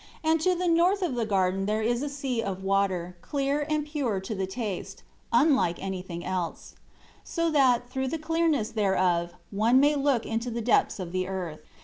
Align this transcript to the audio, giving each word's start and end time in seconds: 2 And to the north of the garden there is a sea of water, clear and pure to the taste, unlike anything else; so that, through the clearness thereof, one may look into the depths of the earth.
2 0.23 0.31
And 0.31 0.41
to 0.41 0.55
the 0.55 0.67
north 0.67 1.03
of 1.03 1.13
the 1.13 1.27
garden 1.27 1.67
there 1.67 1.83
is 1.83 2.01
a 2.01 2.09
sea 2.09 2.41
of 2.41 2.63
water, 2.63 3.15
clear 3.21 3.67
and 3.69 3.85
pure 3.85 4.19
to 4.19 4.33
the 4.33 4.47
taste, 4.47 5.03
unlike 5.31 5.77
anything 5.77 6.25
else; 6.25 6.73
so 7.23 7.51
that, 7.51 7.87
through 7.87 8.07
the 8.07 8.17
clearness 8.17 8.69
thereof, 8.71 9.35
one 9.51 9.79
may 9.79 9.93
look 9.93 10.25
into 10.25 10.49
the 10.49 10.59
depths 10.59 10.99
of 10.99 11.11
the 11.11 11.27
earth. 11.27 11.59